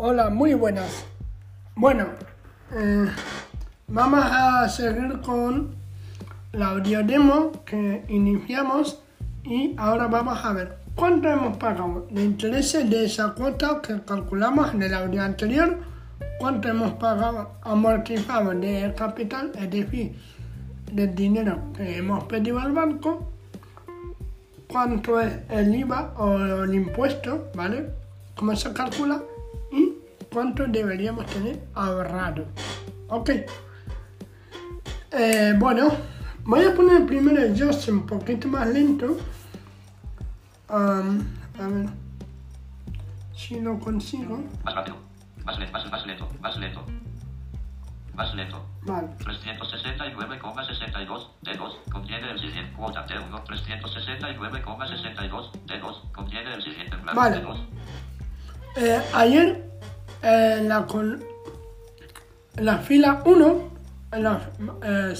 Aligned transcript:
Hola, 0.00 0.30
muy 0.30 0.54
buenas. 0.54 1.04
Bueno, 1.74 2.06
eh, 2.72 3.06
vamos 3.88 4.20
a 4.22 4.68
seguir 4.68 5.20
con 5.22 5.74
la 6.52 6.68
audio 6.68 7.02
demo 7.02 7.50
que 7.64 8.04
iniciamos 8.06 9.02
y 9.42 9.74
ahora 9.76 10.06
vamos 10.06 10.38
a 10.44 10.52
ver 10.52 10.78
cuánto 10.94 11.28
hemos 11.28 11.56
pagado 11.56 12.06
de 12.12 12.22
intereses 12.22 12.88
de 12.88 13.06
esa 13.06 13.34
cuota 13.34 13.82
que 13.82 14.00
calculamos 14.02 14.72
en 14.72 14.84
el 14.84 14.94
audio 14.94 15.20
anterior, 15.20 15.80
cuánto 16.38 16.68
hemos 16.68 16.92
pagado 16.92 17.56
amortizado 17.62 18.52
de 18.52 18.94
capital, 18.96 19.50
es 19.56 19.68
decir, 19.68 20.16
del 20.92 21.12
dinero 21.12 21.72
que 21.76 21.96
hemos 21.96 22.22
pedido 22.22 22.60
al 22.60 22.70
banco, 22.70 23.32
cuánto 24.68 25.20
es 25.20 25.38
el 25.48 25.74
IVA 25.74 26.14
o 26.18 26.62
el 26.62 26.72
impuesto, 26.72 27.50
¿vale? 27.56 27.90
Cómo 28.36 28.54
se 28.54 28.72
calcula 28.72 29.20
cuánto 30.38 30.68
deberíamos 30.68 31.26
tener 31.26 31.58
ahorrado. 31.74 32.46
Ok. 33.08 33.30
Eh, 35.10 35.52
bueno, 35.58 35.90
voy 36.44 36.64
a 36.64 36.72
poner 36.76 37.04
primero 37.06 37.42
el 37.42 37.60
Just 37.60 37.88
un 37.88 38.06
poquito 38.06 38.46
más 38.46 38.68
lento. 38.68 39.16
Um, 40.70 41.24
a 41.58 41.66
ver 41.66 41.88
si 43.34 43.58
lo 43.58 43.80
consigo. 43.80 44.38
Más 44.62 44.76
rápido. 44.76 44.96
Más 45.44 45.58
lento, 45.58 45.72
más, 45.72 45.90
más 45.90 46.06
lento, 46.06 46.28
más 46.40 46.56
lento. 46.56 46.84
Más 48.14 48.32
lento. 48.36 48.64
Vale. 48.82 49.08
369,62 49.18 51.26
D2 51.42 51.72
contiene 51.90 52.30
el 52.30 52.38
siguiente 52.38 52.72
cuota 52.76 53.04
T1 53.06 53.42
369,62 53.44 55.50
D2 55.66 56.12
contiene 56.12 56.54
el 56.54 56.62
siguiente 56.62 56.94
blanco 56.96 57.20
Vale. 57.20 57.42
D2 57.42 57.58
Eh, 58.76 59.02
ayer 59.14 59.68
en 60.22 60.68
la, 60.68 60.86
col- 60.86 61.24
la 62.56 62.78
fila 62.78 63.22
1, 63.24 63.70
en 64.12 64.22
la, 64.22 64.50
eh, 64.82 65.14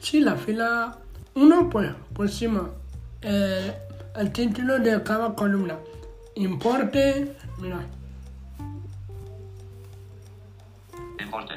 sí, 0.00 0.20
la 0.20 0.36
fila 0.36 0.96
1, 1.34 1.70
pues 1.70 1.90
pusimos 2.14 2.68
eh, 3.22 3.74
el 4.16 4.32
título 4.32 4.78
de 4.78 5.02
cada 5.02 5.34
columna. 5.34 5.76
Importe, 6.34 7.36
mira, 7.58 7.80
importe 11.18 11.54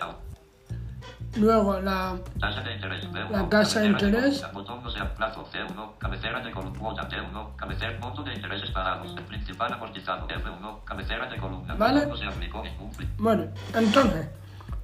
luego 1.36 1.80
la, 1.80 2.16
tasa 2.40 2.62
de 2.62 2.74
interés 2.76 3.10
B1 3.12 3.30
La 3.30 3.50
tasa 3.50 3.80
de 3.82 3.88
interés. 3.88 4.40
columna, 4.40 4.52
botón 4.54 4.84
no 4.84 4.90
sea 4.92 5.14
plazo 5.16 5.46
C1 5.52 5.98
cabecera 5.98 6.40
de 6.42 6.52
columna 6.52 6.80
cuota 6.80 7.08
T1 7.10 7.56
cabecera 7.56 7.98
monto 8.00 8.24
de 8.24 8.34
intereses 8.34 8.70
pagados 8.72 9.16
el 9.18 9.24
principal 9.24 9.74
amortizado 9.74 10.28
F1 10.28 10.84
cabecera 10.84 11.28
de 11.30 11.38
columna 11.38 11.74
Vale. 11.76 12.02
botón 12.06 12.10
no 12.12 12.18
se 12.18 12.26
aplicó 12.26 12.64
ningún 12.64 12.92
fee. 12.94 13.08
Bueno, 13.18 13.46
entonces 13.76 14.28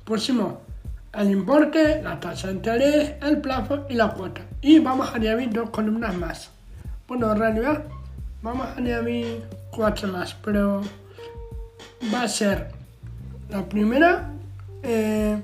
pusimos 0.04 0.54
el 1.14 1.32
importe, 1.32 2.02
la 2.04 2.20
tasa 2.20 2.48
de 2.48 2.54
interés, 2.54 3.14
el 3.22 3.42
plazo 3.42 3.86
y 3.90 3.96
la 3.96 4.10
cuota. 4.10 4.42
Y 4.62 4.80
vamos 4.80 5.12
a 5.12 5.16
añadir 5.16 5.52
dos 5.52 5.70
columnas 5.72 6.16
más. 6.16 6.52
Bueno, 7.08 7.32
en 7.32 7.40
realidad 7.40 7.84
vamos 8.42 8.68
a 8.68 8.74
añadir 8.76 9.44
cuatro 9.72 10.08
más, 10.10 10.36
pero 10.36 10.82
va 12.14 12.24
a 12.24 12.28
ser 12.28 12.72
la 13.50 13.68
primera, 13.68 14.30
eh, 14.84 15.42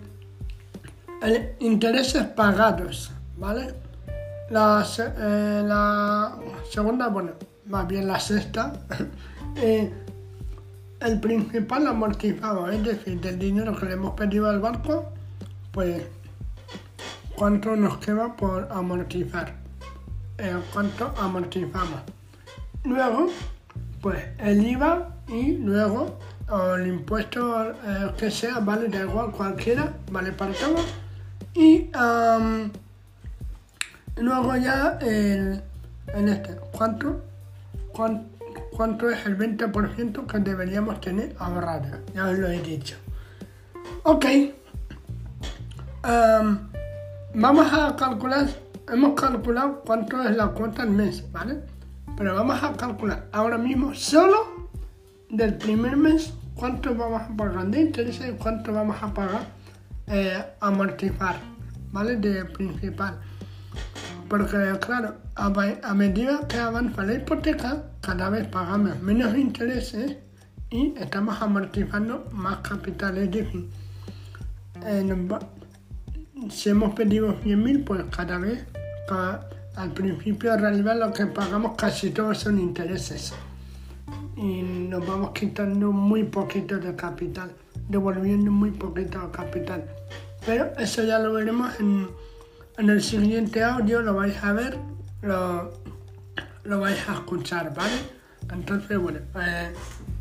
intereses 1.60 2.24
pagados, 2.28 3.12
¿vale? 3.38 3.74
Eh, 4.48 5.64
la 5.66 6.38
segunda, 6.70 7.08
bueno, 7.08 7.32
más 7.66 7.88
bien 7.88 8.08
la 8.08 8.20
sexta, 8.20 8.74
eh, 9.56 9.92
el 11.00 11.20
principal 11.20 11.88
amortizado, 11.88 12.70
es 12.70 12.84
decir, 12.84 13.20
del 13.22 13.40
dinero 13.40 13.76
que 13.76 13.88
le 13.88 13.94
hemos 13.94 14.14
pedido 14.14 14.48
al 14.48 14.60
banco, 14.60 15.12
pues 15.72 16.04
cuánto 17.36 17.76
nos 17.76 17.98
queda 17.98 18.36
por 18.36 18.68
amortizar, 18.72 19.56
eh, 20.38 20.58
cuánto 20.72 21.12
amortizamos. 21.18 22.02
Luego, 22.84 23.28
pues 24.02 24.24
el 24.38 24.66
IVA 24.66 25.10
y 25.28 25.54
luego 25.54 26.20
el 26.78 26.86
impuesto 26.86 27.74
que 28.16 28.30
sea, 28.30 28.60
vale, 28.60 28.90
da 28.90 29.02
igual 29.02 29.32
cualquiera, 29.32 29.92
vale 30.12 30.32
para 30.32 30.54
todo. 30.54 31.05
Y 31.56 31.90
luego 34.18 34.56
ya 34.58 34.98
el, 35.02 35.62
en 36.14 36.30
este, 36.30 36.56
¿cuánto? 36.72 37.22
cuán- 37.94 38.28
cuánto 38.76 39.10
es 39.10 39.26
el 39.26 39.38
20% 39.38 40.28
que 40.28 40.40
deberíamos 40.40 41.00
tener 41.02 41.36
ahorrado. 41.40 41.98
Ya 42.14 42.26
os 42.28 42.38
lo 42.38 42.48
he 42.50 42.60
dicho. 42.62 42.98
Ok. 44.04 44.26
Am, 46.04 46.70
vamos 47.34 47.72
a 47.74 47.96
calcular, 47.96 48.48
hemos 48.92 49.20
calculado 49.20 49.82
cuánto 49.86 50.22
es 50.24 50.36
la 50.36 50.48
cuota 50.50 50.84
al 50.84 50.92
mes, 50.92 51.24
¿vale? 51.32 51.60
Pero 52.18 52.36
vamos 52.36 52.62
a 52.64 52.74
calcular 52.74 53.28
ahora 53.32 53.58
mismo 53.58 53.94
solo 53.96 54.70
del 55.30 55.56
primer 55.56 55.98
mes 55.98 56.34
cuánto 56.56 56.94
vamos 56.96 57.22
a 57.24 57.36
pagar 57.36 57.66
de 57.68 57.82
intereses 57.82 58.30
y 58.30 58.38
cuánto 58.38 58.72
vamos 58.72 58.96
a 59.02 59.14
pagar 59.14 59.48
eh, 60.08 60.44
amortizar, 60.60 61.38
¿vale? 61.92 62.16
De 62.18 62.46
principal. 62.46 63.20
Porque, 64.30 64.58
claro, 64.80 65.16
a, 65.36 65.52
a 65.84 65.94
medida 65.94 66.48
que 66.48 66.58
avanza 66.58 67.04
la 67.04 67.14
hipoteca, 67.14 67.84
cada 68.02 68.30
vez 68.30 68.48
pagamos 68.48 69.00
menos 69.02 69.36
intereses 69.38 70.18
y 70.70 70.94
estamos 70.98 71.42
amortizando 71.42 72.28
más 72.32 72.58
capital. 72.58 73.18
Es 73.18 73.32
decir, 73.32 73.70
eh, 74.86 75.28
si 76.50 76.70
hemos 76.70 76.94
pedido 76.94 77.40
100.000, 77.42 77.84
pues 77.86 78.04
cada 78.16 78.38
vez, 78.38 78.66
al 79.76 79.94
principio 79.94 80.54
en 80.54 80.60
realidad 80.60 80.98
lo 81.00 81.14
que 81.14 81.26
pagamos 81.28 81.76
casi 81.78 82.10
todos 82.12 82.40
son 82.40 82.60
intereses. 82.60 83.34
Y 84.36 84.62
nos 84.62 85.06
vamos 85.08 85.32
quitando 85.32 85.92
muy 85.92 86.24
poquito 86.24 86.78
de 86.78 86.96
capital, 86.96 87.52
devolviendo 87.90 88.52
muy 88.52 88.72
poquito 88.72 89.32
capital. 89.32 89.84
Pero 90.46 90.72
eso 90.78 91.04
ya 91.04 91.20
lo 91.20 91.34
veremos 91.34 91.80
en, 91.80 92.08
en 92.78 92.90
el 92.90 93.02
siguiente 93.02 93.64
audio, 93.64 94.02
lo 94.02 94.14
vais 94.14 94.36
a 94.44 94.54
ver, 94.54 94.78
lo, 95.22 95.74
lo 96.64 96.80
vais 96.80 97.08
a 97.10 97.14
escuchar, 97.14 97.74
¿vale? 97.74 97.96
Entonces, 98.54 98.98
bueno, 99.00 99.20
eh, 99.42 99.74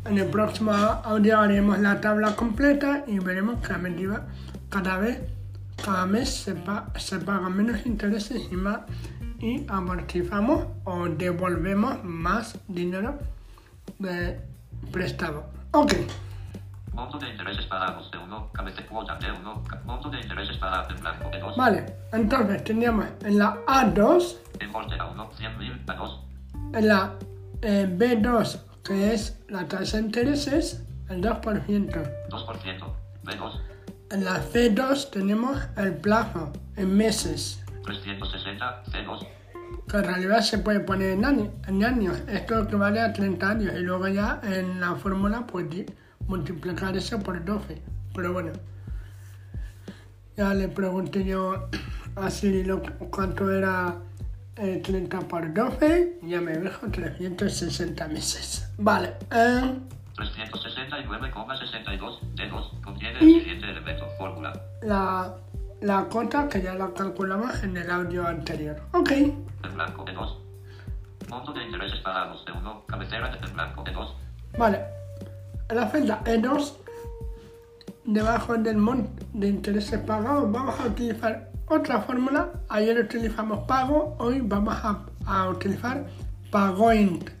en 0.05 0.17
el 0.17 0.25
próximo 0.27 0.71
audio 0.71 1.39
haremos 1.39 1.77
la 1.79 2.01
tabla 2.01 2.35
completa 2.35 3.03
y 3.07 3.19
veremos 3.19 3.59
que 3.65 3.73
a 3.73 3.77
medida, 3.77 4.27
cada 4.69 4.97
vez, 4.97 5.19
cada 5.83 6.05
mes 6.07 6.29
se, 6.29 6.55
pa- 6.55 6.91
se 6.97 7.19
pagan 7.19 7.55
menos 7.55 7.85
intereses 7.85 8.41
y 8.51 8.55
más 8.55 8.79
y 9.39 9.65
amortizamos 9.67 10.65
o 10.85 11.07
devolvemos 11.07 12.03
más 12.03 12.57
dinero 12.67 13.19
de 13.99 14.39
prestado. 14.91 15.45
Ok, 15.71 15.93
monto 16.95 17.17
de 17.19 17.29
intereses 17.29 17.65
pagados 17.65 18.09
T1 18.11 18.51
cabecera 18.53 18.87
cuota 18.87 19.19
T1 19.19 19.63
ca- 19.67 19.81
monto 19.85 20.09
de 20.09 20.19
intereses 20.21 20.57
pagados 20.57 20.89
en 20.95 21.01
blanco 21.01 21.29
D2 21.31 21.55
vale, 21.57 21.85
entonces 22.13 22.63
teníamos 22.63 23.05
en 23.23 23.37
la 23.37 23.57
A2 23.67 24.37
importe 24.61 24.95
A1 24.95 25.29
100.000 25.31 25.85
A2 25.85 26.21
En 26.73 26.87
la 26.87 27.13
eh, 27.61 27.87
B2, 27.89 28.59
que 28.83 29.13
es 29.13 29.39
la 29.49 29.67
tasa 29.67 29.97
de 29.97 30.03
intereses, 30.03 30.83
el 31.09 31.21
2%. 31.21 31.41
2% 32.29 32.93
B2 33.23 33.61
En 34.11 34.23
la 34.25 34.41
C2 34.43 35.09
tenemos 35.11 35.57
el 35.77 35.93
plazo 35.97 36.51
en 36.75 36.95
meses, 36.95 37.63
360 37.85 38.83
C2 38.85 39.27
que 39.89 39.97
en 39.97 40.03
realidad 40.03 40.41
se 40.41 40.57
puede 40.59 40.79
poner 40.79 41.11
en, 41.11 41.25
año- 41.25 41.51
en 41.67 41.83
años. 41.83 42.17
Esto 42.27 42.59
equivale 42.63 42.99
a 43.01 43.13
30 43.13 43.49
años 43.49 43.73
y 43.75 43.79
luego 43.81 44.07
ya 44.07 44.39
en 44.43 44.79
la 44.79 44.95
fórmula 44.95 45.45
pues 45.47 45.69
multiplicar 46.27 46.95
eso 46.97 47.19
por 47.19 47.43
12. 47.43 47.81
Pero 48.13 48.33
bueno, 48.33 48.51
ya 50.37 50.53
le 50.53 50.67
pregunté 50.67 51.23
yo 51.25 51.67
a 52.15 52.29
Siri 52.29 52.63
lo- 52.63 52.81
cuánto 53.11 53.51
era 53.51 53.95
eh, 54.57 54.81
30 54.83 55.19
por 55.21 55.53
12 55.53 56.19
y 56.23 56.29
ya 56.29 56.41
me 56.41 56.57
dijo 56.57 56.87
360 56.89 58.07
meses. 58.07 58.71
Vale, 58.77 59.13
eh, 59.31 59.79
369,62 60.15 62.19
D2 62.35 62.81
contiene 62.81 63.19
Y- 63.21 63.33
el 63.35 63.39
siguiente 63.41 63.69
elemento 63.69 64.07
fórmula 64.17 64.53
la, 64.81 65.35
la 65.81 66.03
cuota 66.05 66.47
que 66.47 66.61
ya 66.61 66.73
la 66.73 66.93
calculamos 66.93 67.61
en 67.63 67.75
el 67.77 67.89
audio 67.91 68.25
anterior. 68.27 68.79
Ok, 68.93 69.11
en 69.11 69.45
blanco 69.73 70.05
D2 70.05 70.37
monto 71.29 71.51
de 71.53 71.63
intereses 71.65 71.99
pagados 71.99 72.45
T1 72.45 72.85
cabecera 72.85 73.35
de 73.35 73.51
blanco 73.51 73.83
D2 73.83 74.13
vale. 74.57 74.79
La 75.69 75.89
celda 75.89 76.23
E2, 76.25 76.73
debajo 78.05 78.55
del 78.55 78.77
monto 78.77 79.25
de 79.33 79.47
intereses 79.47 79.99
pagados, 79.99 80.51
vamos 80.51 80.79
a 80.79 80.85
utilizar 80.85 81.49
otra 81.67 82.01
fórmula. 82.01 82.51
Ayer 82.69 82.99
utilizamos 82.99 83.65
pago, 83.67 84.15
hoy 84.19 84.41
vamos 84.41 84.75
a, 84.75 85.05
a 85.25 85.49
utilizar 85.49 86.05
pagoint. 86.51 87.31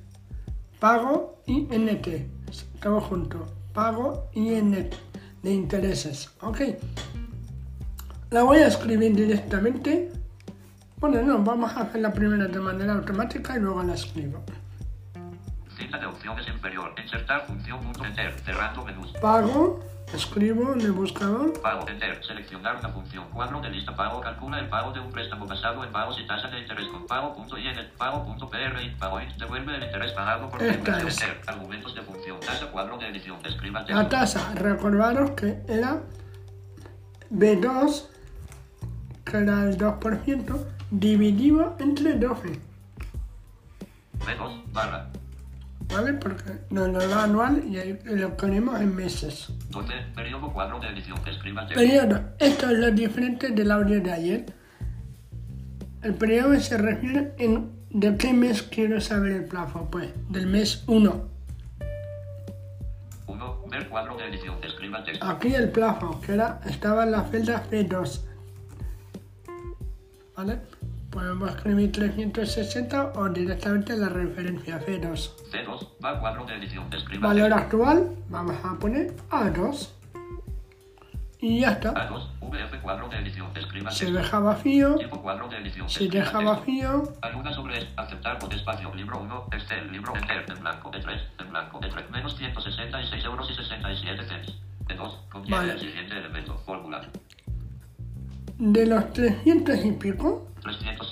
Pago 0.79 1.39
y 1.45 1.67
NT, 1.67 2.07
todo 2.81 2.99
junto. 2.99 3.45
pago 3.73 4.27
en 4.33 4.89
de 5.43 5.53
intereses. 5.53 6.31
Ok. 6.41 6.61
La 8.31 8.41
voy 8.41 8.57
a 8.57 8.67
escribir 8.67 9.15
directamente. 9.15 10.11
Bueno, 10.99 11.21
no, 11.21 11.43
vamos 11.43 11.71
a 11.73 11.81
hacer 11.81 12.01
la 12.01 12.11
primera 12.11 12.47
de 12.47 12.59
manera 12.59 12.93
automática 12.93 13.55
y 13.55 13.59
luego 13.59 13.83
la 13.83 13.93
escribo. 13.93 14.39
Cinta 15.95 15.97
de 15.97 16.05
opciones 16.07 16.47
inferior. 16.47 16.93
Insertar 17.01 17.45
función 17.45 17.79
punto 17.81 18.03
enter. 18.05 18.33
Cerrando 18.43 18.83
menús. 18.83 19.11
Pago, 19.21 19.79
escribo 20.13 20.73
en 20.73 20.81
el 20.81 20.91
buscador. 20.91 21.59
Pago 21.61 21.87
enter. 21.87 22.23
Seleccionar 22.25 22.77
una 22.77 22.89
función. 22.89 23.25
Cuadro 23.31 23.61
de 23.61 23.69
lista 23.69 23.95
pago. 23.95 24.19
Calcula 24.19 24.59
el 24.59 24.67
pago 24.67 24.91
de 24.91 24.99
un 24.99 25.11
préstamo 25.11 25.45
basado 25.45 25.83
en 25.83 25.91
pagos 25.91 26.19
y 26.19 26.27
tasas 26.27 26.51
de 26.51 26.59
interés 26.59 26.87
con 26.87 27.07
pago 27.07 27.33
punto 27.35 27.57
y 27.57 27.67
en 27.67 27.77
el 27.77 27.87
pago 27.91 28.25
punto 28.25 28.49
PRI. 28.49 28.95
Pago 28.99 29.21
int. 29.21 29.33
Devuelve 29.37 29.75
el 29.75 29.83
interés 29.83 30.11
pagado 30.11 30.49
por 30.49 30.61
Esta 30.61 30.99
es. 30.99 31.21
Enter. 31.21 31.41
Argumentos 31.47 31.95
de 31.95 32.01
función. 32.01 32.39
Tasa 32.39 32.65
cuadro 32.71 32.97
de 32.97 33.07
edición. 33.09 33.37
Escriba 33.45 33.85
el 33.87 33.95
La 33.95 34.09
tasa, 34.09 34.53
recordaros 34.55 35.31
que 35.31 35.61
era 35.67 36.01
B2, 37.31 38.07
que 39.23 39.37
era 39.37 39.63
el 39.63 39.77
2%, 39.77 40.65
dividido 40.91 41.75
entre 41.79 42.15
12, 42.15 42.59
B2 44.19 44.63
barra. 44.71 45.09
¿Vale? 45.95 46.13
Porque 46.13 46.51
nos 46.69 46.89
lo 46.89 47.07
da 47.07 47.23
anual 47.23 47.63
y 47.67 47.77
ahí 47.77 47.99
lo 48.05 48.35
ponemos 48.35 48.79
en 48.79 48.95
meses. 48.95 49.47
12. 49.69 49.93
Periodo 50.13 50.51
cuadro 50.51 50.79
de 50.79 50.89
edición. 50.89 51.17
Texto. 51.23 51.43
Periodo, 51.73 52.21
esto 52.39 52.69
es 52.69 52.79
lo 52.79 52.91
diferente 52.91 53.49
del 53.49 53.71
audio 53.71 54.01
de 54.01 54.11
ayer. 54.11 54.45
El 56.01 56.13
periodo 56.15 56.59
se 56.59 56.77
refiere 56.77 57.33
en 57.37 57.71
de 57.89 58.17
qué 58.17 58.33
mes 58.33 58.61
quiero 58.61 58.99
saber 58.99 59.31
el 59.31 59.45
plazo, 59.45 59.87
pues 59.89 60.09
del 60.29 60.47
mes 60.47 60.83
1. 60.87 61.29
1. 63.27 63.63
Ver 63.71 63.89
cuadro 63.89 64.17
de 64.17 64.25
edición. 64.27 64.59
Texto. 64.59 65.25
Aquí 65.25 65.53
el 65.55 65.71
plazo, 65.71 66.19
que 66.21 66.33
era, 66.33 66.59
estaba 66.65 67.03
en 67.03 67.11
la 67.11 67.23
celda 67.23 67.63
C2. 67.69 68.21
¿Vale? 70.35 70.59
Podemos 71.15 71.49
escribir 71.49 71.93
360 71.93 73.13
o 73.15 73.29
directamente 73.29 73.95
la 73.95 74.09
referencia 74.09 74.79
ceros. 74.79 75.33
Ceros, 75.49 75.87
va 76.03 76.19
cuadro 76.19 76.45
de 76.45 76.55
edición. 76.55 76.93
Escriba 76.93 77.29
Valor 77.29 77.53
actual, 77.53 78.11
vamos 78.27 78.57
a 78.61 78.77
poner 78.77 79.15
A2. 79.29 79.91
Y 81.39 81.61
ya 81.61 81.71
está. 81.71 81.93
A2, 81.93 82.27
VF 82.41 82.81
cuadro 82.81 83.07
de 83.07 83.19
edición. 83.19 83.47
Escriba 83.55 83.91
Se 83.91 84.11
deja 84.11 84.39
vacío. 84.39 84.95
Tiempo 84.95 85.21
cuadro 85.21 85.47
de 85.47 85.55
edición. 85.59 85.87
Se 85.87 86.09
deja 86.09 86.41
vacío. 86.41 87.03
Ayuda 87.21 87.53
sobre 87.53 87.87
aceptar 87.95 88.37
con 88.37 88.51
espacio. 88.51 88.93
Libro 88.93 89.21
1, 89.21 89.47
Excel, 89.53 89.89
libro 89.93 90.13
Excel, 90.17 90.43
en 90.49 90.59
blanco 90.59 90.91
de 90.91 90.99
3, 90.99 91.21
en 91.39 91.49
blanco 91.49 91.79
de 91.79 91.87
3, 91.87 92.09
menos 92.11 92.35
166 92.35 93.23
euros 93.23 93.49
y 93.49 93.55
67 93.55 94.23
cents. 94.25 94.53
E2, 94.89 95.29
contiene 95.29 95.71
el 95.71 95.79
siguiente 95.79 96.17
elemento, 96.17 96.57
fórmula. 96.65 97.07
De 98.57 98.85
los 98.85 99.13
300 99.13 99.85
y 99.85 99.91
pico. 99.93 100.47
300 100.65 101.04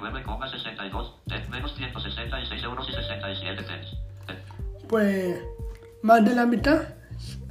9,62 0.00 1.48
menos 1.50 1.74
166 1.76 2.62
euros 2.62 2.88
y 2.88 2.92
67 2.92 3.64
cents. 3.64 3.96
Pues 4.88 5.42
más 6.02 6.24
de 6.24 6.34
la 6.34 6.46
mitad 6.46 6.82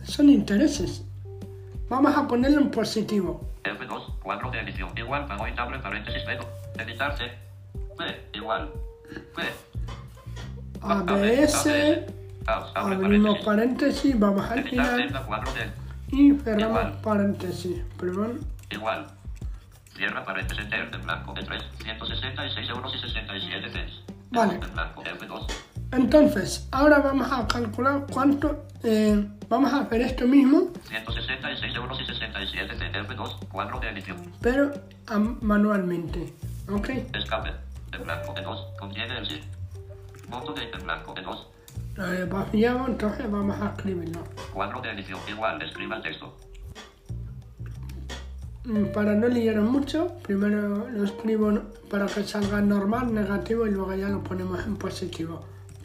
son 0.04 0.30
intereses. 0.30 1.06
Vamos 1.90 2.16
a 2.16 2.28
ponerlo 2.28 2.62
en 2.62 2.72
positivo. 2.72 3.48
F2, 3.64 4.20
cuadro 4.22 4.52
de 4.52 4.60
edición, 4.60 4.90
igual, 4.98 5.26
pago 5.26 5.48
y 5.48 5.52
abre 5.58 5.80
paréntesis, 5.80 6.24
pero, 6.26 6.46
editarse, 6.78 7.32
P, 7.98 8.38
igual, 8.38 8.72
P. 9.36 9.44
ABS, 10.82 11.68
abrimos 12.76 13.40
paréntesis, 13.40 14.18
vamos 14.18 14.50
al 14.50 14.64
final 14.64 15.12
y 16.12 16.34
cerramos 16.36 16.96
paréntesis, 17.04 17.82
perdón. 18.00 18.40
Igual. 18.72 19.08
Cierra 20.00 20.24
paréntesis 20.24 20.64
en 20.72 21.02
blanco 21.04 21.34
de 21.34 21.44
3, 21.44 21.62
166 21.84 22.70
euros 22.70 22.96
y 22.96 23.00
67 23.00 23.70
cents. 23.70 24.02
Vale. 24.32 24.54
En 24.54 24.74
blanco 24.74 25.04
F2. 25.04 25.54
Entonces, 25.92 26.70
ahora 26.72 27.00
vamos 27.00 27.30
a 27.30 27.46
calcular 27.46 28.06
cuánto. 28.10 28.66
eh, 28.84 29.28
vamos 29.50 29.74
a 29.74 29.82
hacer 29.82 30.00
esto 30.00 30.26
mismo, 30.26 30.72
166 30.88 31.76
euros 31.76 32.00
y 32.00 32.06
67 32.06 32.78
cents. 32.78 32.98
F2. 33.10 33.48
Cuadro 33.50 33.78
de 33.82 33.90
edición. 33.90 34.32
pero 34.40 34.72
manualmente. 35.42 36.34
¿Ok? 36.72 36.92
Escape. 37.14 37.52
En 37.92 38.04
blanco 38.06 38.34
E2. 38.36 38.78
Contiene 38.80 39.18
el 39.18 39.28
sí. 39.28 39.42
Monto 40.30 40.54
de 40.54 40.64
en 40.64 40.82
blanco 40.82 41.14
E2. 41.14 41.46
Lo 41.98 42.14
he 42.14 42.24
vaciado, 42.24 42.88
entonces 42.88 43.30
vamos 43.30 43.60
a 43.60 43.72
escribirlo. 43.76 44.24
Cuadro 44.54 44.80
de 44.80 44.92
edición. 44.92 45.20
Igual. 45.28 45.62
Escriba 45.62 45.98
el 45.98 46.04
texto. 46.04 46.38
Mm, 48.70 48.92
Para 48.94 49.16
no 49.16 49.28
liar 49.28 49.60
mucho, 49.62 50.14
primero 50.22 50.88
lo 50.90 51.04
escribo 51.04 51.60
para 51.90 52.06
que 52.06 52.24
salga 52.24 52.62
normal, 52.62 53.12
negativo 53.14 53.66
y 53.66 53.72
luego 53.72 53.96
ya 53.96 54.10
lo 54.10 54.24
ponemos 54.24 54.64
en 54.64 54.76
positivo. 54.76 55.42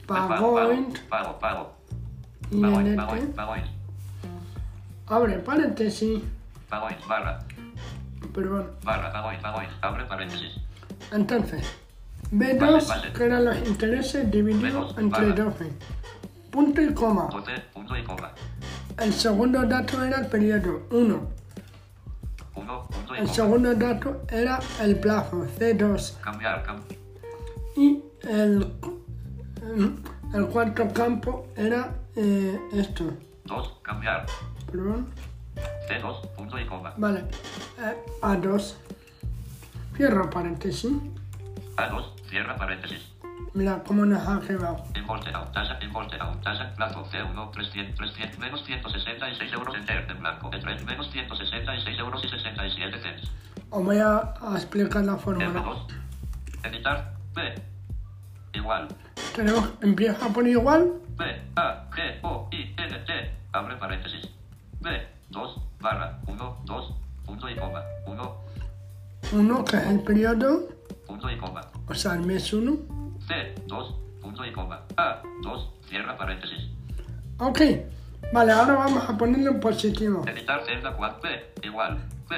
Pago, 0.06 0.54
Pagoint, 0.54 0.98
pago, 1.08 1.38
pago. 1.38 1.72
Pago, 2.60 2.80
INT, 2.82 2.96
pago, 2.96 3.16
pago, 3.34 3.54
abre 5.06 5.38
paréntesis, 5.38 6.20
pago, 6.68 6.88
barra, 7.08 7.38
perdón. 8.34 8.70
barra, 8.84 9.10
pago, 9.12 9.30
pago, 9.40 9.58
abre 9.80 10.04
paréntesis. 10.04 10.52
Entonces, 11.10 11.66
Vale, 12.30 12.58
B2, 12.60 12.88
vale. 12.88 13.12
que 13.14 13.24
eran 13.24 13.44
los 13.46 13.56
intereses 13.66 14.30
divididos 14.30 14.94
B2, 14.94 15.00
entre 15.00 15.20
vale. 15.30 15.42
12. 15.42 15.72
Punto 16.50 16.82
y 16.82 16.92
coma. 16.92 17.28
12, 17.32 17.50
punto 17.72 17.96
y 17.96 18.04
coma. 18.04 18.30
El 18.98 19.12
segundo 19.14 19.62
dato 19.64 20.04
era 20.04 20.18
el 20.20 20.26
periodo 20.26 20.82
1. 20.90 21.43
1, 22.56 22.82
punto 22.88 23.14
y 23.14 23.18
El 23.18 23.28
segundo 23.28 23.74
dato 23.74 24.22
era 24.30 24.60
el 24.80 24.98
plazo 24.98 25.46
C2. 25.58 26.20
Cambiar, 26.20 26.62
cam 26.62 26.80
Y 27.76 28.02
el, 28.22 28.72
el 30.34 30.46
cuarto 30.46 30.88
campo 30.92 31.48
era 31.56 31.94
eh, 32.16 32.58
esto. 32.72 33.04
2, 33.44 33.78
cambiar. 33.82 34.26
Perdón. 34.70 35.08
C2, 35.88 36.28
punto 36.36 36.58
y 36.58 36.66
coma. 36.66 36.94
Vale. 36.96 37.20
Eh, 37.80 38.04
A2. 38.22 38.74
Cierro 39.96 40.30
paréntesis. 40.30 40.92
A2, 41.76 42.04
cierra 42.28 42.56
paréntesis. 42.56 43.13
Mira 43.54 43.80
cómo 43.86 44.04
nos 44.04 44.26
ha 44.26 44.40
quedado. 44.40 44.82
Importe 44.96 45.30
out, 45.32 45.52
tasa, 45.52 45.78
importe 45.80 46.16
out, 46.20 46.42
tasa, 46.42 46.74
plazo 46.74 47.04
C1, 47.04 47.50
300, 47.52 47.94
300, 47.94 48.38
menos 48.40 48.64
166 48.64 49.52
euros 49.52 49.76
enter, 49.76 50.10
en 50.10 50.18
blanco, 50.18 50.50
de 50.50 50.58
3, 50.58 50.84
menos 50.84 51.08
166 51.12 51.98
euros 52.00 52.24
y 52.24 52.28
67 52.30 52.98
cents. 52.98 53.30
Os 53.70 53.84
voy 53.84 53.98
a, 53.98 54.34
a 54.40 54.56
explicar 54.56 55.04
la 55.04 55.16
fórmula. 55.16 55.62
F2, 55.62 55.86
editar, 56.64 57.14
B, 57.32 57.54
igual, 58.54 58.88
Tenemos, 59.36 59.70
empieza 59.82 60.26
a 60.26 60.28
poner 60.30 60.50
igual. 60.50 60.92
B, 61.16 61.24
A, 61.54 61.88
G, 61.92 62.18
O, 62.22 62.48
I, 62.50 62.74
N, 62.76 62.98
T, 63.06 63.36
abre 63.52 63.76
paréntesis, 63.76 64.30
B, 64.80 65.06
2, 65.30 65.60
barra, 65.78 66.18
1, 66.26 66.62
2, 66.64 66.94
punto 67.24 67.48
y 67.48 67.54
coma, 67.54 67.82
1, 68.04 68.36
1, 69.32 69.64
que 69.64 69.76
es 69.76 69.86
el 69.86 70.00
periodo, 70.02 70.68
punto 71.06 71.30
y 71.30 71.38
coma, 71.38 71.60
o 71.86 71.94
sea, 71.94 72.14
el 72.14 72.22
mes 72.22 72.52
1. 72.52 72.93
C, 73.26 73.54
2, 73.66 73.94
punto 74.20 74.44
y 74.44 74.52
coma, 74.52 74.80
A, 74.96 75.22
2, 75.42 75.70
cierra 75.88 76.16
paréntesis, 76.16 76.68
Ok. 77.38 77.60
Vale, 78.32 78.52
ahora 78.52 78.74
vamos 78.74 79.08
a 79.08 79.16
ponerlo 79.18 79.50
en 79.52 79.60
positivo. 79.60 80.24
editar 80.26 80.64
celda 80.64 80.92
4, 80.96 81.20
B, 81.22 81.66
igual, 81.66 81.98
B, 82.28 82.36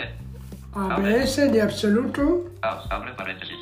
ABS 0.74 1.36
de 1.52 1.62
absoluto. 1.62 2.50
A, 2.62 2.82
abre 2.90 3.12
paréntesis, 3.14 3.56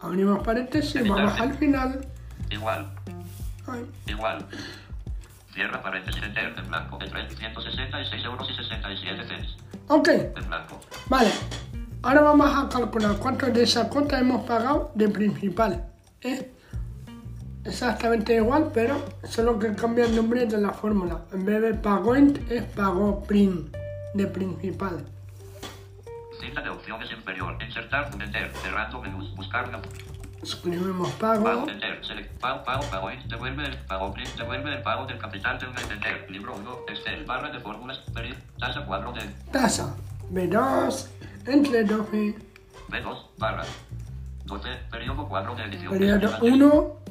Abrimos 0.00 0.42
paréntesis, 0.44 0.94
Editar. 0.96 1.16
vamos 1.16 1.40
al 1.40 1.54
final. 1.54 2.06
igual, 2.50 2.86
Ay, 3.66 3.86
Igual. 4.06 4.44
Cierra 5.54 5.80
paréntesis 5.82 6.22
enter 6.22 6.52
en 6.58 6.68
blanco 6.68 6.98
de 6.98 7.06
366 7.08 8.24
euros 8.24 8.50
y 8.50 8.54
67 8.56 9.24
cents. 9.28 9.56
Ok, 9.88 10.08
En 10.08 10.48
blanco. 10.48 10.80
vale. 11.08 11.30
Ahora 12.02 12.20
vamos 12.22 12.50
a 12.54 12.68
calcular 12.68 13.16
cuánto 13.18 13.46
de 13.46 13.62
esa 13.62 13.88
cuota 13.88 14.18
hemos 14.18 14.44
pagado 14.44 14.90
de 14.94 15.08
principal. 15.08 15.86
Es 16.20 16.44
exactamente 17.64 18.34
igual, 18.34 18.70
pero 18.72 18.96
solo 19.24 19.58
que 19.58 19.74
cambia 19.74 20.04
el 20.04 20.14
nombre 20.14 20.46
de 20.46 20.58
la 20.58 20.72
fórmula. 20.72 21.22
En 21.32 21.44
vez 21.44 21.60
de 21.62 21.74
pagoint 21.74 22.38
es 22.50 22.62
pago 22.64 23.22
prim 23.24 23.70
de 24.14 24.26
principal. 24.26 25.04
Cinta 26.40 26.60
de 26.62 26.70
opciones 26.70 27.10
inferior. 27.10 27.56
Insertar 27.62 28.10
un 28.14 28.22
enter. 28.22 28.52
Cerrando 28.62 29.00
menús. 29.00 29.34
Buscar. 29.34 29.70
Escribimos 30.42 31.10
Pago 31.12 31.44
pago. 31.44 31.68
enter. 31.68 32.04
Select. 32.04 32.38
Pago, 32.38 32.62
pago, 32.64 32.82
pago. 32.90 33.10
in, 33.10 33.26
Devuelve 33.28 33.66
el 33.66 33.76
pago 33.86 34.12
print. 34.12 34.28
Devuelve 34.36 34.74
el 34.74 34.82
pago 34.82 35.06
del 35.06 35.18
capital 35.18 35.58
de 35.58 35.66
un 35.66 35.78
enter. 35.78 36.30
Libro 36.30 36.54
1. 36.56 36.78
Excel. 36.88 37.24
Barra 37.24 37.50
de 37.50 37.60
fórmulas. 37.60 37.98
Pedir. 38.12 38.36
Tasa 38.58 38.84
cuadro 38.84 39.12
de 39.12 39.22
Tasa. 39.50 39.94
B2 40.32 41.08
entre 41.46 41.84
12. 41.84 42.34
B2. 42.88 43.22
Barra. 43.38 43.64
12. 44.44 44.68
Periodo 44.90 45.26
cuadro 45.28 45.54
de 45.54 45.64
edición. 45.64 45.92
Periodo 45.92 46.26
Escriba 46.26 46.54
1 46.56 47.03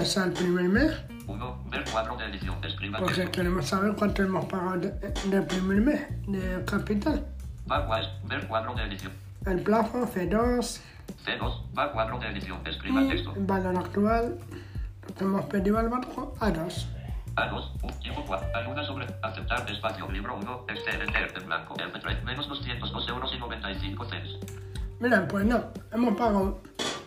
es 0.00 0.16
el 0.16 0.32
primer 0.32 0.68
mes. 0.68 0.92
1. 1.26 1.64
Ver 1.70 1.84
cuadro 1.90 2.16
de 2.16 2.26
edición. 2.26 2.56
Escriba 2.64 2.98
Porque 2.98 3.14
texto. 3.14 3.32
queremos 3.32 3.66
saber 3.66 3.94
cuánto 3.96 4.22
hemos 4.22 4.44
pagado 4.46 4.78
de, 4.78 4.90
del 5.30 5.46
primer 5.46 5.80
mes 5.80 6.00
de 6.28 6.64
capital. 6.64 7.26
Ver 8.24 8.48
de 8.48 8.82
edición. 8.84 9.12
El 9.44 9.60
plazo 9.62 10.06
C2 10.06 10.80
C2. 11.24 11.62
Va 11.76 11.92
cuadro 11.92 12.18
de 12.18 12.28
edición. 12.28 12.60
Escriba 12.66 13.02
y 13.02 13.08
texto. 13.08 13.34
valor 13.38 13.76
actual 13.76 14.38
lo 15.06 15.14
que 15.14 15.24
hemos 15.24 15.44
pedido 15.46 15.78
al 15.78 15.88
banco 15.88 16.34
A2. 16.40 16.86
A2. 17.36 17.70
Un 17.82 18.00
tipo 18.00 18.24
4. 18.26 18.48
Ayuda 18.56 18.84
sobre 18.84 19.06
aceptar 19.22 19.70
espacio. 19.70 20.10
Libro 20.10 20.36
1. 20.36 20.64
Excel. 20.68 21.02
Enter. 21.02 21.32
En 21.36 21.46
blanco. 21.46 21.74
F3. 21.74 22.22
Menos 22.24 22.48
202 22.48 23.08
euros 23.08 23.32
y 23.34 23.38
95 23.38 24.04
cents. 24.06 24.30
Mira, 24.98 25.28
pues 25.28 25.44
no, 25.44 25.62
hemos 25.92 26.16
pagado 26.16 26.62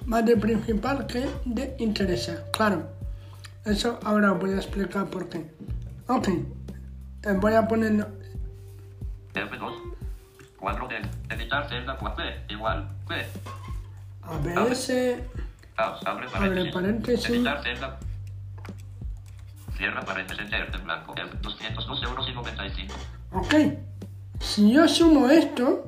más 0.10 0.26
de 0.26 0.36
principal 0.36 1.06
que 1.06 1.30
de 1.46 1.76
intereses. 1.78 2.42
Claro, 2.52 2.90
eso 3.66 4.00
ahora 4.04 4.32
voy 4.32 4.52
a 4.52 4.56
explicar 4.58 5.06
por 5.06 5.30
qué. 5.30 5.46
Ok, 6.08 6.28
eh, 6.30 7.34
voy 7.40 7.54
a 7.54 7.68
poner 7.68 8.08
F2. 9.34 9.94
Cuadro 10.58 10.88
de 10.88 10.98
editar 11.34 11.70
celda 11.70 11.96
4. 11.98 12.24
B. 12.26 12.54
Igual. 12.54 12.90
B. 13.08 13.26
ABS, 14.24 14.90
abre 15.78 16.00
Abre 16.06 16.28
paréntesis. 16.32 16.74
paréntesis. 16.74 17.30
Editar 17.30 17.64
celda. 17.64 18.00
Cierra 19.78 20.02
paréntesis. 20.02 20.44
Enter. 20.44 20.70
En 20.74 20.84
blanco. 20.84 21.14
F 21.16 21.38
202 21.42 22.04
euros 22.04 22.28
y 22.28 22.34
95. 22.34 22.94
ok. 23.32 23.54
Si 24.40 24.72
yo 24.74 24.88
sumo 24.88 25.30
esto, 25.30 25.86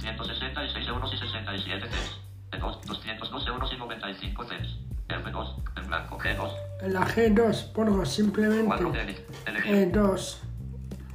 166 0.00 0.88
euros 0.88 1.12
y 1.12 1.18
67 1.18 1.80
cents. 1.88 2.21
F2, 2.52 2.80
202 2.84 3.46
euros 3.48 3.72
y 3.72 3.76
95 3.78 4.44
cents. 4.44 4.68
F2, 5.08 5.54
en 5.76 5.86
blanco. 5.88 6.18
G2, 6.18 6.50
en 6.82 6.92
la 6.94 7.00
G2 7.06 7.72
pongo 7.72 8.04
simplemente 8.06 8.64
cuadro 8.64 8.90
de 8.92 9.00
edit- 9.06 9.20
elegir. 9.46 9.92
E2 9.92 10.36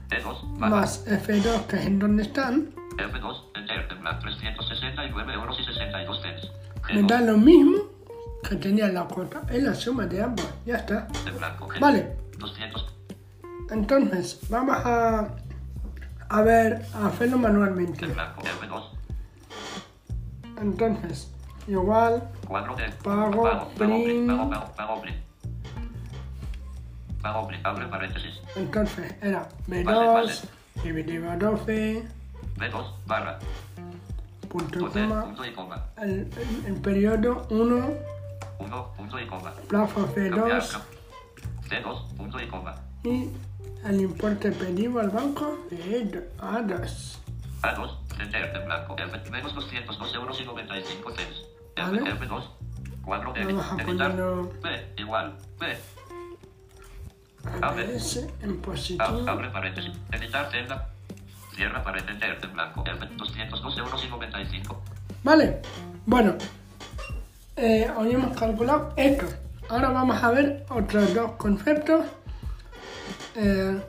E2, 0.10 0.58
baja. 0.60 0.76
más 0.76 1.06
F2, 1.08 1.66
que 1.68 1.76
es 1.78 1.86
en 1.86 2.00
donde 2.00 2.24
están, 2.24 2.70
F2, 2.98 3.44
enter, 3.56 3.88
en 3.92 4.02
blanco. 4.02 4.20
369 4.22 5.34
euros 5.34 5.60
y 5.60 5.64
62 5.66 6.22
cents. 6.22 6.52
me 6.94 7.04
da 7.04 7.20
G2, 7.22 7.26
lo 7.26 7.38
mismo 7.38 7.78
que 8.48 8.56
tenía 8.56 8.88
la 8.90 9.06
cuota. 9.06 9.42
Es 9.52 9.62
la 9.64 9.74
suma 9.74 10.06
de 10.06 10.22
ambos, 10.24 10.46
ya 10.66 10.78
está. 10.78 11.08
en 11.26 11.38
blanco. 11.38 11.68
G2, 11.68 11.80
Vale. 11.80 12.18
200, 12.38 12.86
Entonces, 13.72 14.40
vamos 14.50 14.76
a, 14.86 15.28
a 16.30 16.42
ver, 16.42 16.86
a 16.94 17.08
hacerlo 17.08 17.38
manualmente. 17.40 18.06
en 18.06 18.14
blanco. 18.14 18.42
F2, 18.44 18.84
Entonces, 20.62 21.32
igual, 21.68 22.30
cuadro 22.48 22.76
de 22.76 22.90
Pago, 23.04 23.32
pago, 23.32 23.44
pago, 23.44 23.70
print. 24.04 24.28
pago, 24.28 24.50
pago, 24.50 24.72
pago, 24.76 25.02
print. 25.02 25.18
Pago, 27.22 27.48
print, 27.48 27.66
abre 27.66 27.88
paréntesis. 27.88 28.40
entonces 28.56 29.14
era 29.22 29.48
Vale, 29.68 29.84
B2 29.86 30.14
vale. 30.14 30.34
dividido 30.84 31.32
a 31.32 31.36
12, 31.38 32.08
B2, 32.58 32.86
barra. 33.06 33.40
punto 34.50 34.80
Punto, 34.80 34.94
coma, 34.94 35.24
punto 35.26 35.46
y 35.46 35.52
coma. 35.54 35.86
el, 36.02 36.10
el- 36.10 36.66
el 36.68 36.74
periodo 36.82 37.46
1, 37.50 37.90
1, 38.60 38.94
punto 38.96 39.20
y 39.20 39.28
coma. 39.28 39.52
plazo 39.68 40.06
Cambiar, 40.14 40.62
C2 40.62 40.80
C2, 41.70 42.08
punto 42.16 42.40
y 42.42 42.48
coma. 42.48 42.76
y 43.04 43.30
el 43.86 44.02
importe 44.02 44.52
pedido 44.52 45.00
al 45.02 45.10
banco 45.10 45.58
de 45.70 46.30
A2. 46.40 47.18
A2, 47.62 47.98
enter 48.20 48.56
en 48.56 48.66
blanco. 48.66 48.96
F, 48.98 49.30
menos 49.32 49.54
202 49.56 50.14
euros 50.16 50.40
y 50.42 50.46
95 50.46 51.12
cents. 51.12 51.44
F, 51.76 51.86
Vale. 51.92 52.02
F2, 52.14 52.50
cuadro 53.04 53.34
de 53.34 53.46
Vamos 53.46 53.66
a 53.72 53.82
editar. 53.84 54.16
B, 54.62 54.94
igual, 54.98 55.38
B. 55.60 55.78
A 57.62 57.72
ver. 57.72 57.96
ABS 57.96 58.28
en 58.42 58.60
A- 58.60 58.62
positivo. 58.62 59.24
abre 59.28 59.50
paréntesis. 59.50 59.92
Editar 60.12 60.52
celda. 60.52 60.90
Cierra 61.56 61.84
paréntesis, 61.84 62.22
en 62.44 62.54
blanco. 62.54 62.84
F, 62.86 63.06
202 63.16 63.78
euros 63.78 64.04
y 64.06 64.10
95. 64.10 64.82
Vale, 65.24 65.62
bueno, 66.06 66.36
eh, 67.56 67.90
hoy 67.98 68.12
hemos 68.12 68.38
calculado 68.38 68.94
esto. 68.98 69.26
Ahora 69.70 69.90
vamos 69.90 70.22
a 70.24 70.32
ver 70.32 70.66
otros 70.70 71.14
dos 71.14 71.32
conceptos. 71.34 72.06
Eh, 73.36 73.82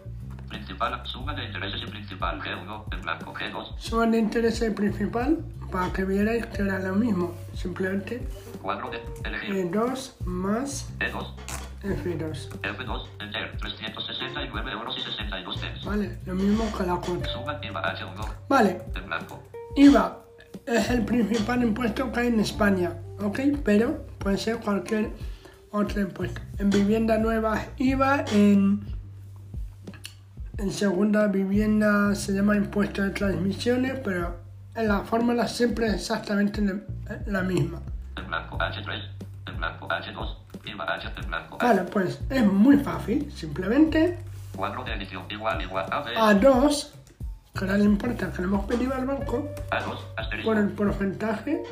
Principal, 0.78 1.06
suma 1.06 1.34
de 1.34 1.44
intereses 1.44 1.82
y 1.82 1.86
principal. 1.86 2.40
G1, 2.40 2.94
en 2.94 3.00
blanco. 3.00 3.34
G2, 3.34 3.78
suma 3.78 4.06
de 4.06 4.18
interés 4.18 4.62
principal 4.76 5.38
para 5.72 5.92
que 5.92 6.04
vierais 6.04 6.46
que 6.46 6.62
era 6.62 6.78
lo 6.78 6.94
mismo. 6.94 7.34
Simplemente 7.52 8.22
cuadro 8.62 8.88
de 8.90 9.02
elegir. 9.24 9.72
E2 9.72 10.12
más 10.24 10.88
E2, 11.00 11.34
F2. 11.82 12.60
F2, 12.60 13.08
enter. 13.18 13.58
369 13.58 14.70
euros 14.70 14.96
y 14.96 15.00
62 15.00 15.60
cents. 15.60 15.84
Vale, 15.84 16.18
lo 16.26 16.34
mismo 16.36 16.64
que 16.76 16.84
la 16.84 16.94
cuota. 16.94 17.28
Suma 17.28 17.58
IVA 17.60 17.96
H1, 17.96 18.34
Vale, 18.48 18.80
en 18.94 19.06
blanco. 19.06 19.42
IVA 19.74 20.24
es 20.64 20.90
el 20.90 21.04
principal 21.04 21.60
impuesto 21.64 22.12
que 22.12 22.20
hay 22.20 22.28
en 22.28 22.38
España, 22.38 22.92
¿ok? 23.20 23.40
Pero 23.64 24.06
puede 24.18 24.38
ser 24.38 24.58
cualquier 24.58 25.10
otro 25.72 26.00
impuesto. 26.00 26.40
En 26.58 26.70
vivienda 26.70 27.18
nueva 27.18 27.64
IVA, 27.78 28.24
en, 28.30 28.80
en 30.58 30.70
segunda 30.72 31.26
vivienda 31.28 32.14
se 32.14 32.32
llama 32.32 32.56
impuesto 32.56 33.02
de 33.02 33.10
transmisiones, 33.10 33.98
pero 34.00 34.36
en 34.74 34.88
la 34.88 35.00
fórmula 35.00 35.46
siempre 35.48 35.86
es 35.86 35.94
exactamente 35.94 36.62
la- 37.26 37.42
misma. 37.42 37.80
En 38.16 38.26
blanco 38.26 38.58
H3, 38.58 39.00
en 39.46 39.56
blanco 39.56 39.88
H2, 39.88 40.36
IVA 40.64 40.84
H 40.94 41.08
en 41.16 41.26
blanco. 41.28 41.58
Vale, 41.58 41.82
pues 41.82 42.20
es 42.30 42.44
muy 42.44 42.76
fácil, 42.78 43.30
simplemente 43.32 44.18
Cuadro 44.56 44.82
de 44.84 44.94
edición 44.94 45.22
igual 45.30 45.62
igual 45.62 45.86
a 45.92 46.02
B, 46.02 46.14
A2, 46.16 46.90
que 47.56 47.64
era 47.64 47.76
el 47.76 47.82
importe 47.82 48.26
que 48.28 48.38
le 48.42 48.44
hemos 48.48 48.64
pedido 48.66 48.92
al 48.94 49.06
banco, 49.06 49.48
A2, 49.70 49.98
asterisco. 50.16 50.50
por 50.50 50.58
el 50.60 50.68
porcentaje 50.70 51.62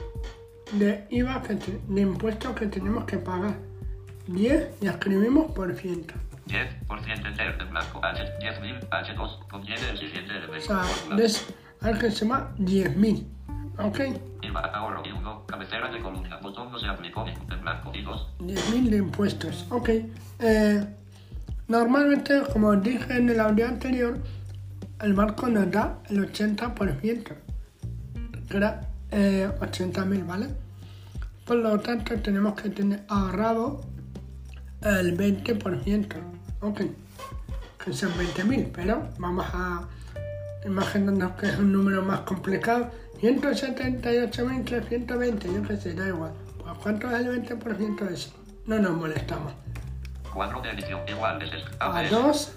de 0.73 1.07
IVA, 1.11 1.43
que 1.43 1.57
te- 1.57 1.81
de 1.88 2.00
impuestos 2.00 2.55
que 2.55 2.66
tenemos 2.66 3.05
que 3.05 3.19
pagar. 3.19 3.55
10 4.28 4.69
y 4.81 4.87
escribimos 4.87 5.50
por 5.52 5.73
ciento. 5.75 6.14
10% 6.46 7.26
enter 7.26 7.56
en 7.60 7.70
blanco 7.70 8.00
H, 8.04 8.22
10.000 8.40 8.88
H2 8.88 9.48
contiene 9.48 9.90
el 9.90 9.98
siguiente 9.98 10.32
O 10.32 10.36
elemento. 10.36 10.66
sea, 10.66 10.78
Fórmula. 10.84 11.16
des, 11.16 11.46
al 11.80 11.98
que 11.98 12.10
se 12.10 12.24
llama 12.24 12.54
10.000. 12.58 13.26
¿Ok? 13.78 14.00
IVA 14.42 14.60
ahorro 14.60 15.02
y 15.04 15.10
1, 15.12 15.46
cabecera 15.46 15.90
de 15.90 16.00
columna, 16.00 16.38
botón 16.38 16.72
no 16.72 16.78
se 16.78 16.86
aplicó 16.86 17.26
en 17.26 17.60
blanco 17.60 17.92
y 17.94 18.02
2, 18.02 18.28
10.000 18.40 18.88
de 18.90 18.96
impuestos. 18.96 19.66
Ok. 19.70 19.90
Eh, 20.38 20.86
normalmente, 21.68 22.42
como 22.52 22.74
dije 22.76 23.16
en 23.16 23.28
el 23.28 23.40
audio 23.40 23.66
anterior, 23.66 24.18
el 25.02 25.12
banco 25.12 25.48
nos 25.48 25.70
da 25.70 25.98
el 26.08 26.32
80%, 26.32 27.34
que 28.48 28.56
era 28.56 28.88
eh, 29.10 29.50
80.000, 29.60 30.26
¿vale? 30.26 30.46
Por 31.44 31.56
lo 31.56 31.78
tanto, 31.80 32.14
tenemos 32.20 32.54
que 32.60 32.70
tener 32.70 33.04
ahorrado 33.08 33.82
el 34.88 35.16
20%, 35.16 36.16
ok, 36.61 36.81
que 37.85 37.93
son 37.93 38.12
20.000, 38.12 38.71
pero 38.73 39.09
vamos 39.19 39.47
a 39.52 39.83
imaginarnos 40.64 41.33
que 41.33 41.47
es 41.47 41.59
un 41.59 41.73
número 41.73 42.02
más 42.02 42.21
complicado, 42.21 42.90
178.320, 43.21 45.55
yo 45.55 45.62
qué 45.66 45.76
sé, 45.76 45.95
da 45.95 46.07
igual. 46.09 46.33
Pues 46.59 46.73
¿cuánto 46.83 47.11
es 47.11 47.26
el 47.26 47.43
20% 47.43 48.09
de 48.09 48.14
eso? 48.14 48.31
No 48.66 48.78
nos 48.78 48.97
molestamos. 48.97 49.52
cuadro 50.33 50.61
de 50.62 50.71
edición 50.71 51.00
igual 51.09 51.43
es. 51.43 51.50
A 51.81 51.99
ABS, 51.99 52.11
2, 52.11 52.52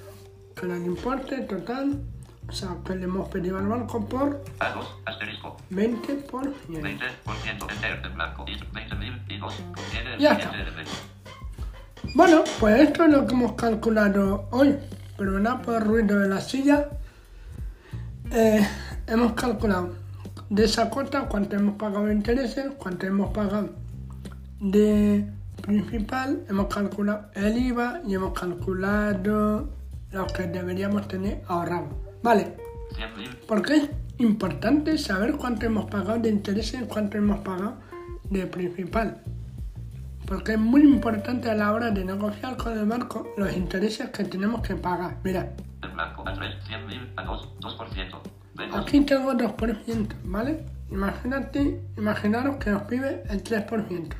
que 0.55 0.65
era 0.65 0.75
el 0.75 0.85
importe 0.85 1.37
total, 1.41 2.01
o 2.47 2.51
sea, 2.51 2.75
que 2.85 2.95
le 2.95 3.05
hemos 3.05 3.27
pedido 3.29 3.57
al 3.57 3.67
banco 3.67 4.05
por 4.07 4.43
A2, 4.59 4.85
asterisco, 5.05 5.57
20%. 5.71 6.53
20% 6.67 7.71
enter 7.71 8.05
en 8.05 8.13
blanco 8.15 8.45
y 8.47 8.55
20.000 8.55 9.21
y 9.29 9.37
2 9.37 9.53
contiene 9.75 10.13
el 10.15 10.19
Ya 10.19 10.33
está. 10.33 10.51
Bueno, 12.15 12.43
pues 12.59 12.81
esto 12.81 13.03
es 13.03 13.11
lo 13.11 13.27
que 13.27 13.33
hemos 13.33 13.53
calculado 13.53 14.47
hoy. 14.51 14.75
Perdonad 15.17 15.61
por 15.61 15.75
el 15.75 15.81
ruido 15.81 16.19
de 16.19 16.27
la 16.27 16.41
silla. 16.41 16.89
Eh, 18.31 18.65
hemos 19.07 19.33
calculado 19.33 19.95
de 20.49 20.65
esa 20.65 20.89
cuota 20.89 21.27
cuánto 21.27 21.55
hemos 21.55 21.75
pagado 21.75 22.05
de 22.05 22.13
intereses, 22.13 22.65
cuánto 22.77 23.05
hemos 23.05 23.31
pagado 23.31 23.69
de 24.59 25.25
principal, 25.61 26.45
hemos 26.49 26.67
calculado 26.67 27.29
el 27.35 27.57
IVA 27.57 28.01
y 28.05 28.15
hemos 28.15 28.33
calculado 28.33 29.69
lo 30.11 30.27
que 30.27 30.43
deberíamos 30.43 31.07
tener 31.07 31.43
ahorrado. 31.47 31.89
Vale, 32.23 32.55
100.000 32.95 33.45
porque 33.47 33.75
es 33.75 33.89
importante 34.17 34.97
saber 34.97 35.33
cuánto 35.37 35.65
hemos 35.65 35.85
pagado 35.89 36.19
de 36.19 36.29
intereses 36.29 36.83
cuánto 36.87 37.17
hemos 37.17 37.39
pagado 37.39 37.75
de 38.29 38.45
principal. 38.47 39.21
Porque 40.29 40.53
es 40.53 40.59
muy 40.59 40.83
importante 40.83 41.49
a 41.49 41.55
la 41.55 41.73
hora 41.73 41.89
de 41.89 42.05
negociar 42.05 42.55
con 42.55 42.77
el 42.77 42.85
banco 42.85 43.33
los 43.35 43.51
intereses 43.51 44.11
que 44.11 44.23
tenemos 44.23 44.61
que 44.61 44.75
pagar. 44.75 45.17
Mira, 45.23 45.51
en 45.81 45.91
blanco 45.91 46.23
A3, 46.23 46.55
100.000 46.67 47.15
A2, 47.15 47.57
2%. 47.59 48.21
B2, 48.55 48.79
aquí 48.79 49.01
tengo 49.01 49.33
2%, 49.33 50.13
¿vale? 50.25 50.63
Imagínate, 50.91 51.81
imaginaros 51.97 52.57
que 52.57 52.69
nos 52.69 52.83
pide 52.83 53.23
el 53.27 53.43
3%. 53.43 54.13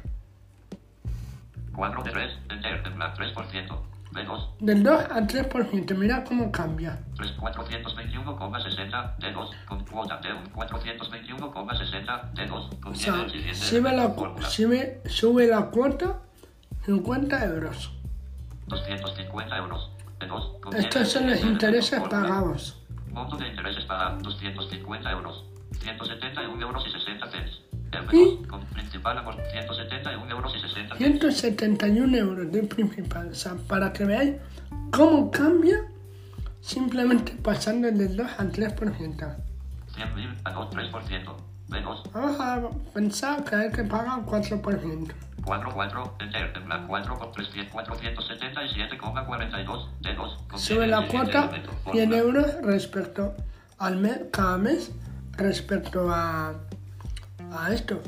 Cuadro 1.76 2.02
de 2.02 2.10
red. 2.10 2.30
Enter. 2.50 2.82
En 2.88 2.96
blanco. 2.96 3.22
3%. 3.22 3.80
B2. 4.12 4.58
Del 4.60 4.84
2 4.84 5.06
al 5.12 5.28
3%, 5.28 5.96
mira 5.96 6.24
cómo 6.24 6.52
cambia. 6.52 7.00
3, 7.16 7.38
421,60 7.38 9.18
D2 9.18 9.66
con 9.66 9.86
cuota 9.86 10.18
de 10.18 10.30
421,60 10.54 12.34
D2 12.34 12.52
O 12.52 12.70
contiene 12.82 12.96
sea, 12.96 13.22
el 13.22 13.30
siguiente 13.30 13.56
sube 13.56 13.92
la, 13.96 14.16
sube, 14.50 15.02
sube 15.06 15.48
la 15.48 15.66
cuota 15.68 16.20
50 16.86 17.46
euros. 17.46 17.92
250 18.68 19.58
euros. 19.58 19.92
D2 20.20 20.60
contiene 20.60 20.88
Estos 20.88 21.10
son 21.10 21.30
los 21.30 21.42
intereses 21.42 22.00
pagados. 22.02 22.82
Monto 23.12 23.38
de 23.38 23.48
intereses 23.48 23.86
pagados 23.86 24.24
250 24.24 25.12
euros. 25.12 25.46
171 25.80 26.62
euros 26.62 26.84
y 26.88 26.92
60 26.92 27.32
cents. 27.32 27.62
El 27.92 28.16
¿Y? 28.16 28.38
B2 28.38 28.48
con 28.48 28.66
principal 28.66 29.18
amor 29.18 29.36
171 29.52 30.30
euros 30.32 30.54
y 30.56 30.60
60 30.60 30.96
cents. 30.96 30.98
171 30.98 32.18
euros 32.18 32.52
de 32.52 32.64
principal. 32.64 33.30
O 33.30 33.36
sea, 33.36 33.56
para 33.68 33.92
que 33.94 34.06
veáis 34.06 34.36
cómo 34.92 35.30
cambia 35.32 35.78
simplemente 36.62 37.34
pasando 37.44 37.92
del 37.92 38.16
2 38.16 38.28
al 38.38 38.52
3%. 38.52 38.76
100.000 38.76 39.36
a 40.44 40.52
2, 40.52 40.70
3%. 40.70 41.36
B2 41.70 42.12
Vamos 42.14 42.40
a 42.40 42.62
pensar 42.94 43.44
que 43.44 43.56
hay 43.56 43.72
que 43.72 43.84
pagar 43.84 44.24
4%. 44.26 45.14
4, 45.44 45.72
4, 45.74 46.16
enter, 46.20 46.54
en 46.56 46.66
blanco 46.66 46.88
4 46.88 47.18
por 47.18 47.32
300, 47.32 47.74
477,42 47.74 49.88
D2 50.02 50.38
contiene 50.48 50.58
Sube 50.58 50.84
el 50.84 50.92
la 50.92 51.08
cuota 51.08 51.44
elemento, 51.44 51.72
100 51.72 51.84
fórmula. 51.84 52.18
euros 52.18 52.46
respecto 52.64 53.36
al 53.78 53.96
mes, 53.98 54.20
cada 54.32 54.58
mes, 54.58 54.92
respecto 55.38 56.10
a, 56.12 56.56
a 57.52 57.74
esto, 57.74 58.02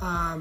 a, 0.00 0.38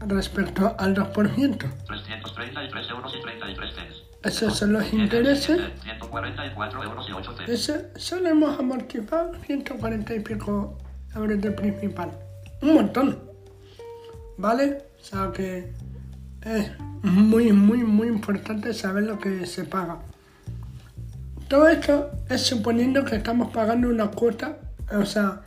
respecto 0.00 0.74
al 0.78 0.94
2%. 0.94 1.12
333 1.12 2.90
euros 2.90 3.14
y 3.16 3.22
33 3.22 3.74
cents. 3.74 4.02
Esos 4.22 4.56
son 4.58 4.72
los 4.74 4.92
intereses. 4.92 5.56
siguiente, 5.56 5.82
144 5.82 6.84
euros 6.84 7.08
y 7.08 7.12
8 7.12 7.36
cents. 7.36 7.48
Ese, 7.48 7.90
solo 7.96 8.28
hemos 8.28 8.58
amortizado 8.58 9.32
140 9.46 10.14
y 10.14 10.20
pico 10.20 10.78
euros 11.14 11.40
de 11.40 11.50
principal. 11.50 12.10
Un 12.62 12.74
montón. 12.74 13.18
¿Vale? 14.36 14.84
O 15.00 15.04
sea 15.04 15.30
que 15.32 15.72
es 16.42 16.70
muy, 17.02 17.52
muy, 17.52 17.78
muy 17.78 18.08
importante 18.08 18.72
saber 18.74 19.04
lo 19.04 19.18
que 19.18 19.46
se 19.46 19.64
paga. 19.64 19.98
Todo 21.48 21.68
esto 21.68 22.10
es 22.28 22.42
suponiendo 22.42 23.04
que 23.04 23.16
estamos 23.16 23.50
pagando 23.52 23.88
una 23.88 24.08
cuota, 24.08 24.58
o 24.92 25.04
sea, 25.04 25.42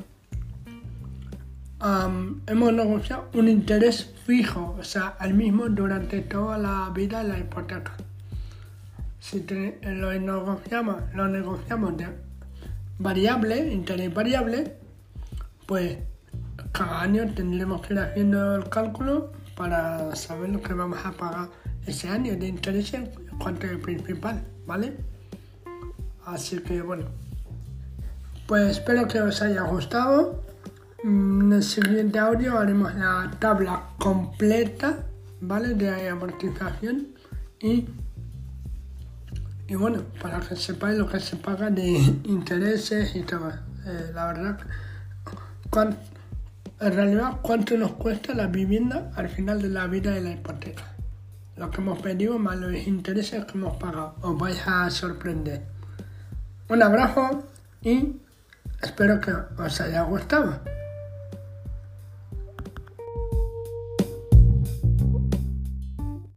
hemos 2.48 2.74
negociado 2.74 3.30
un 3.34 3.50
interés 3.50 4.13
fijo, 4.25 4.78
o 4.80 4.84
sea, 4.84 5.18
el 5.20 5.34
mismo 5.34 5.68
durante 5.68 6.22
toda 6.22 6.58
la 6.58 6.90
vida 6.94 7.22
de 7.24 7.30
la 7.30 7.40
hipoteca. 7.40 7.94
Si 9.20 9.46
lo 9.82 10.13
negociamos, 10.13 10.96
lo 11.13 11.28
negociamos 11.28 11.98
de 11.98 12.08
variable, 13.00 13.74
interés 13.74 14.13
variable, 14.13 14.78
pues 15.66 15.98
cada 16.72 17.02
año 17.02 17.34
tendremos 17.34 17.82
que 17.82 17.94
ir 17.94 18.00
haciendo 18.00 18.56
el 18.56 18.70
cálculo 18.70 19.32
para 19.58 20.16
saber 20.16 20.50
lo 20.50 20.62
que 20.62 20.74
vamos 20.74 21.00
a 21.04 21.12
pagar 21.12 21.50
ese 21.86 22.08
año 22.08 22.36
de 22.38 22.48
interés 22.48 22.94
en 22.94 23.10
cuanto 23.38 23.68
al 23.68 23.80
principal, 23.80 24.42
¿vale? 24.66 24.96
Así 26.25 26.60
que 26.60 26.82
bueno, 26.82 27.06
pues 28.48 28.78
espero 28.78 29.08
que 29.08 29.22
os 29.22 29.42
haya 29.42 29.63
gustado. 29.63 30.53
Mm, 31.04 31.42
En 31.42 31.54
el 31.54 31.64
siguiente 31.64 32.20
audio 32.20 32.58
haremos 32.58 32.94
la 32.96 33.30
tabla 33.40 33.90
completa, 34.00 35.06
¿vale? 35.42 35.74
De 35.76 36.10
amortización 36.10 37.08
y 37.60 37.88
y 39.68 39.76
bueno, 39.76 40.04
para 40.22 40.39
que 40.39 40.56
sepáis 40.56 40.98
lo 40.98 41.08
que 41.08 41.20
se 41.20 41.38
paga 41.38 41.70
de 41.70 41.89
intereses 42.26 43.16
y 43.16 43.22
todo. 43.22 43.50
Eh, 43.86 44.12
la 44.13 44.28
verdad, 44.28 44.60
en 46.80 46.94
realidad, 46.94 47.39
cuánto 47.42 47.78
nos 47.78 47.94
cuesta 47.94 48.34
la 48.34 48.48
vivienda 48.48 49.12
al 49.16 49.30
final 49.30 49.62
de 49.62 49.70
la 49.70 49.88
vida 49.88 50.12
de 50.12 50.22
la 50.22 50.32
hipoteca. 50.32 50.84
Lo 51.56 51.72
que 51.72 51.82
hemos 51.82 52.00
pedido 52.02 52.38
más 52.39 52.58
los 52.58 52.76
intereses 52.86 53.46
que 53.46 53.58
hemos 53.58 53.78
pagado. 53.78 54.16
Os 54.22 54.38
vais 54.38 54.62
a 54.68 54.89
sorprender. 54.89 55.63
Un 56.70 56.84
abrazo 56.84 57.44
y 57.82 58.18
espero 58.82 59.22
que 59.22 59.32
os 59.32 59.82
haya 59.82 60.02
gustado. 60.04 60.60